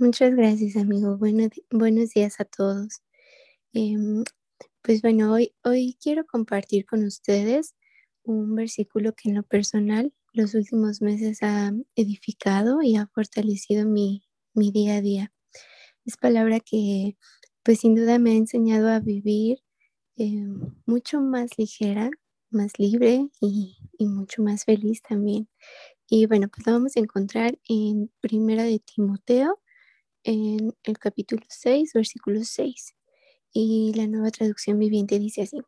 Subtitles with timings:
[0.00, 1.18] Muchas gracias, amigo.
[1.18, 3.02] buenos días a todos.
[3.74, 4.24] Em,
[4.80, 7.74] pues bueno, hoy, hoy quiero compartir con ustedes
[8.22, 14.22] un versículo que en lo personal los últimos meses ha edificado y ha fortalecido mi,
[14.54, 15.34] mi día a día.
[16.06, 17.18] Es palabra que
[17.62, 19.58] pues sin duda me ha enseñado a vivir
[20.16, 22.08] em, mucho más ligera,
[22.48, 25.50] más libre y, y, mucho más feliz también.
[26.08, 29.60] Y bueno, pues lo vamos a encontrar en Primera de Timoteo,
[30.24, 32.94] en el capítulo 6, versículo 6.
[33.52, 35.60] Y la nueva traducción viviente dice así.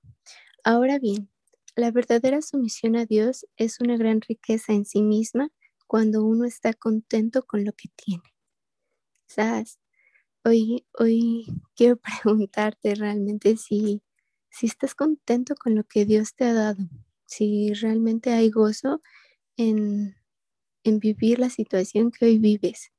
[0.64, 1.28] Ahora bien,
[1.74, 5.50] la verdadera sumisión a Dios es una gran riqueza en sí misma
[5.86, 8.34] cuando uno está contento con lo que tiene.
[9.26, 9.78] ¿Sabes?
[10.44, 14.02] Hoy, hoy quiero preguntarte realmente si,
[14.50, 16.82] si estás contento con lo que Dios te ha dado,
[17.26, 19.00] si realmente hay gozo
[19.56, 20.16] en,
[20.84, 22.92] en vivir la situación que hoy vives.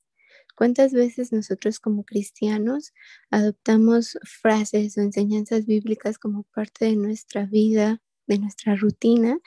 [0.55, 2.93] ¿Cuántas veces nosotros como cristianos
[3.31, 9.39] adoptamos frases o enseñanzas bíblicas como parte de nuestra vida, de nuestra rutina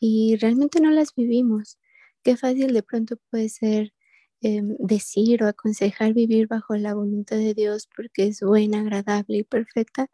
[0.00, 1.78] y realmente no las vivimos?
[2.24, 3.94] Qué fácil de pronto puede ser
[4.42, 9.44] em, decir o aconsejar vivir bajo la voluntad de Dios porque es buena, agradable y
[9.44, 10.08] perfecta,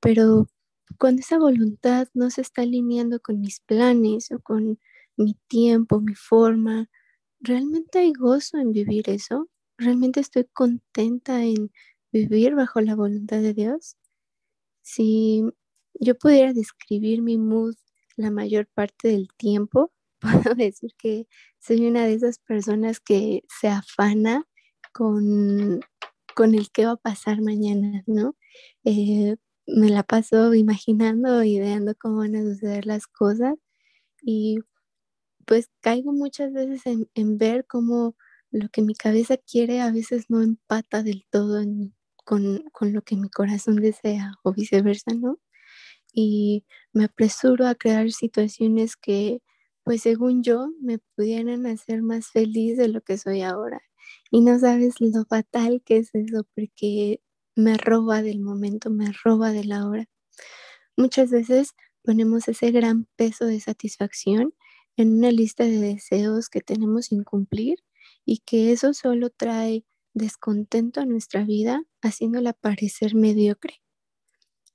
[0.00, 0.48] pero
[0.98, 4.78] cuando esa voluntad no se está alineando con mis planes o con
[5.16, 6.88] mi tiempo, mi forma,
[7.40, 9.48] ¿realmente hay gozo en vivir eso?
[9.80, 11.72] ¿Realmente estoy contenta en
[12.12, 13.96] vivir bajo la voluntad de Dios?
[14.82, 15.42] Si
[15.94, 17.76] yo pudiera describir mi mood
[18.16, 21.26] la mayor parte del tiempo, puedo decir que
[21.60, 24.46] soy una de esas personas que se afana
[24.92, 25.80] con,
[26.36, 28.36] con el qué va a pasar mañana, ¿no?
[28.84, 33.54] Eh, me la paso imaginando, ideando cómo van a suceder las cosas
[34.22, 34.58] y
[35.46, 38.16] pues caigo muchas veces en, en ver cómo
[38.50, 41.62] lo que mi cabeza quiere a veces no empata del todo
[42.24, 45.38] con, con, lo que mi corazón desea o viceversa, ¿no?
[46.12, 49.42] Y me apresuro a crear situaciones que,
[49.84, 53.80] pues según yo, me pudieran hacer más feliz de lo que soy ahora.
[54.30, 57.20] Y no sabes lo fatal que es eso, porque
[57.56, 60.08] me roba del momento, me roba de la hora.
[60.96, 64.54] Muchas veces ponemos ese gran peso de satisfacción
[64.96, 67.78] en una lista de deseos que tenemos sin cumplir
[68.30, 73.82] y que eso solo trae descontento a nuestra vida, haciéndola parecer mediocre.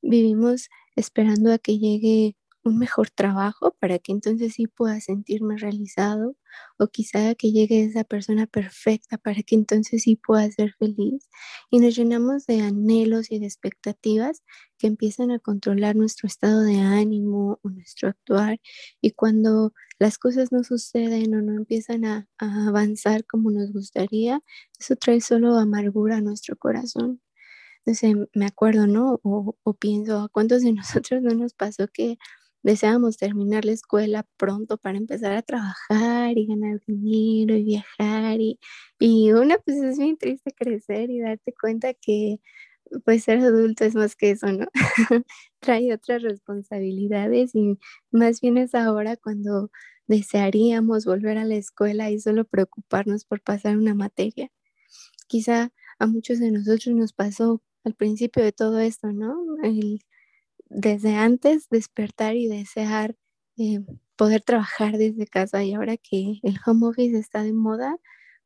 [0.02, 6.36] Vivimos esperando a que llegue un mejor trabajo para que entonces sí pueda sentirme realizado
[6.80, 11.30] o quizá que llegue esa persona perfecta para que entonces sí pueda ser feliz
[11.70, 14.44] y nos llenamos de anhelos y de expectativas
[14.78, 18.60] que empiezan a controlar nuestro estado de ánimo o nuestro actuar
[19.02, 24.42] y cuando las cosas no suceden o no empiezan a, a avanzar como nos gustaría,
[24.80, 27.22] eso trae solo amargura a nuestro corazón.
[27.86, 29.20] Entonces me acuerdo, ¿no?
[29.24, 32.18] O, o pienso, ¿a cuántos de nosotros no nos pasó que
[32.66, 38.60] deseábamos terminar la escuela pronto para empezar a trabajar y ganar dinero y viajar y,
[39.00, 42.40] y una pues es bien triste crecer y darte cuenta que
[43.06, 44.68] pues ser adulto es más que eso, ¿no?
[45.60, 47.78] Trae otras responsabilidades y
[48.12, 49.72] más bien es ahora cuando
[50.08, 54.50] desearíamos volver a la escuela y solo preocuparnos por pasar una materia.
[55.28, 59.36] Quizá a muchos de nosotros nos pasó al principio de todo esto, ¿no?
[59.64, 60.02] El
[60.70, 63.16] desde antes despertar y desear
[63.58, 63.80] eh,
[64.16, 67.98] poder trabajar desde casa y ahora que el home office está de moda,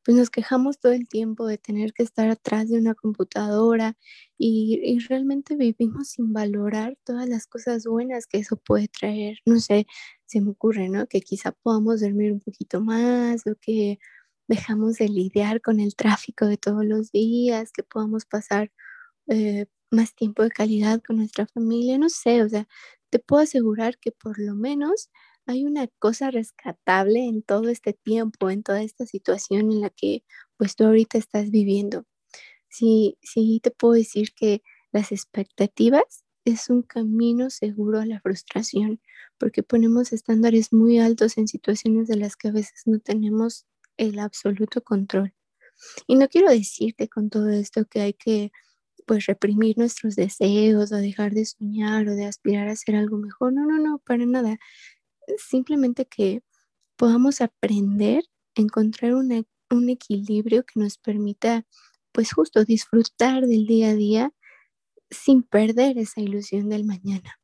[0.03, 3.97] pues nos quejamos todo el tiempo de tener que estar atrás de una computadora
[4.37, 9.37] y, y, realmente vivimos sin valorar todas las cosas buenas que eso puede traer.
[9.45, 9.87] No sé,
[10.25, 11.07] se me ocurre, ¿no?
[11.07, 13.99] Que quizá podamos dormir un poquito más o que
[14.47, 18.71] dejamos de lidiar con el tráfico de todos los días, que podamos pasar
[19.27, 22.67] eh, más tiempo de calidad con nuestra familia, no sé, o sea,
[23.09, 25.09] te puedo asegurar que por lo menos
[25.45, 30.23] hay una cosa rescatable en todo este tiempo, en toda esta situación en la que
[30.57, 32.05] pues tú ahorita estás viviendo.
[32.69, 34.61] Sí, sí te puedo decir que
[34.91, 39.01] las expectativas es un camino seguro a la frustración,
[39.37, 43.65] porque ponemos estándares muy altos en situaciones de las que a veces no tenemos
[43.97, 45.33] el absoluto control.
[46.07, 48.51] Y no quiero decirte con todo esto que hay que
[49.09, 53.51] pues reprimir nuestros deseos o dejar de soñar o de aspirar a hacer algo mejor.
[53.51, 54.59] No, no, no, para nada.
[55.39, 56.43] Simplemente que
[56.95, 58.23] podamos aprender
[58.53, 61.65] encontrar un equilibrio que nos permita
[62.11, 64.31] pues justo disfrutar del día a día
[65.09, 67.39] sin perder esa ilusión del mañana.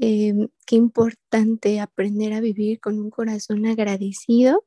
[0.00, 4.66] Em, qué importante aprender a vivir con un corazón agradecido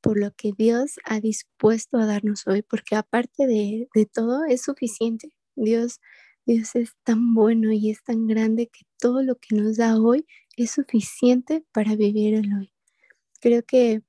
[0.00, 4.62] por lo que Dios ha dispuesto a darnos hoy, porque aparte de, de todo es
[4.62, 5.32] suficiente.
[5.58, 6.00] Dios,
[6.46, 10.26] Dios es tan bueno y es tan grande que todo lo que nos da hoy
[10.56, 12.72] es suficiente para vivir el hoy.
[13.40, 14.02] Creo que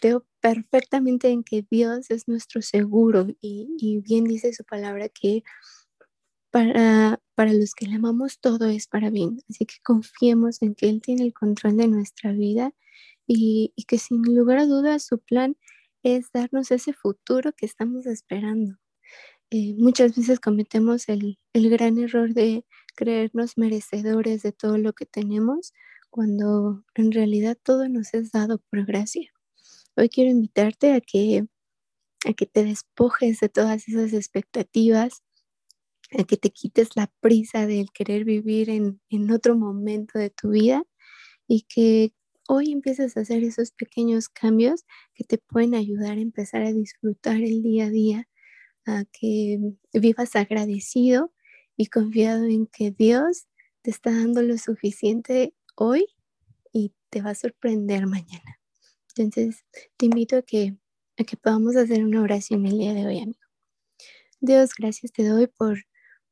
[0.00, 5.42] creo perfectamente en que Dios es nuestro seguro y, bien dice su palabra que
[6.50, 9.38] para, para los que le amamos todo es para bien.
[9.48, 12.72] Así que confiemos en que Él tiene el control de nuestra vida
[13.26, 15.56] y, que sin lugar a dudas su plan
[16.02, 18.78] es darnos ese futuro que estamos esperando.
[19.50, 22.64] Eh, muchas veces cometemos el, el gran error de
[22.96, 25.72] creernos merecedores de todo lo que tenemos
[26.10, 29.32] cuando en realidad todo nos es dado por gracia.
[29.96, 31.46] Hoy quiero invitarte a que,
[32.26, 35.22] a que te despojes de todas esas expectativas,
[36.18, 40.50] a que te quites la prisa del querer vivir en, en otro momento de tu
[40.50, 40.84] vida
[41.48, 42.12] y que
[42.48, 47.36] hoy empieces a hacer esos pequeños cambios que te pueden ayudar a empezar a disfrutar
[47.36, 48.28] el día a día,
[48.86, 49.58] a que
[49.92, 51.32] vivas agradecido
[51.76, 53.46] y confiado en que Dios
[53.82, 56.06] te está dando lo suficiente hoy
[56.72, 58.60] y te va a sorprender mañana.
[59.16, 59.64] Entonces,
[59.96, 60.76] te invito a que,
[61.18, 63.38] a que podamos hacer una oración el día de hoy, amigo.
[64.40, 65.78] Dios, gracias te doy por,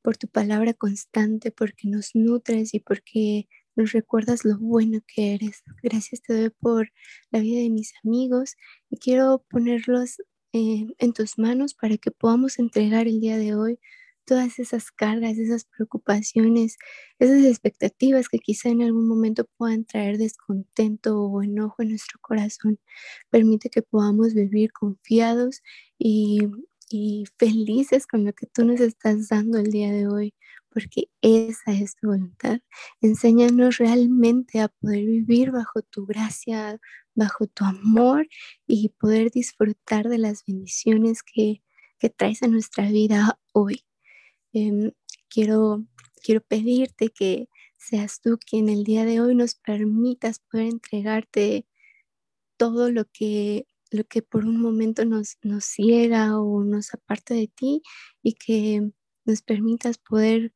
[0.03, 5.63] por tu palabra constante, porque nos nutres y porque nos recuerdas lo bueno que eres.
[5.83, 6.93] Gracias te doy por
[7.31, 8.57] la vida de mis amigos
[8.91, 10.17] y quiero ponerlos
[10.53, 13.79] eh, en tus manos para que podamos entregar el día de hoy
[14.25, 16.77] todas esas cargas, esas preocupaciones,
[17.19, 22.79] esas expectativas que quizá en algún momento puedan traer descontento o enojo en nuestro corazón.
[23.31, 25.63] Permite que podamos vivir confiados
[25.99, 26.41] y,
[26.91, 30.35] y felices con lo que tú nos estás dando el día de hoy,
[30.73, 32.61] porque esa es tu voluntad.
[33.01, 36.81] Enséñanos realmente a poder vivir bajo tu gracia,
[37.15, 38.29] bajo tu amor
[38.67, 41.63] y poder disfrutar de las bendiciones que,
[41.99, 43.85] que traes a nuestra vida hoy.
[44.53, 44.93] Em,
[45.29, 45.85] quiero,
[46.23, 51.67] quiero pedirte que seas tú quien el día de hoy nos permitas poder entregarte
[52.57, 57.49] todo lo que, lo que por un momento nos, nos ciega o nos aparta de
[57.49, 57.83] ti
[58.23, 58.93] y que
[59.25, 60.53] nos permitas poder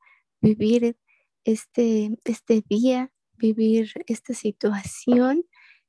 [0.47, 0.97] vivir
[1.45, 5.45] este, este día, vivir esta situación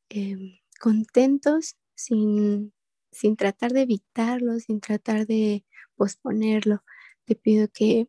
[0.10, 2.74] em, contentos sin,
[3.12, 5.66] sin tratar de evitarlo, sin tratar de
[5.96, 6.84] posponerlo
[7.28, 8.08] te pido que,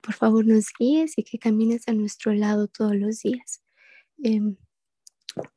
[0.00, 3.62] por favor nos guíes y que camines a nuestro lado todos los días.
[4.22, 4.56] Em,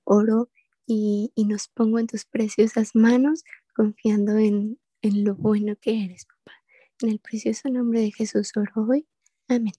[0.04, 0.50] oro
[0.86, 3.44] y, nos pongo en tus preciosas manos,
[3.76, 6.54] confiando en, en lo bueno que eres, papá.
[7.02, 9.08] En el precioso nombre de Jesús oro hoy.
[9.48, 9.74] Amén.